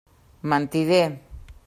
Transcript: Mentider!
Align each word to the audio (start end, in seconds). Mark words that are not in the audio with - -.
Mentider! 0.53 1.07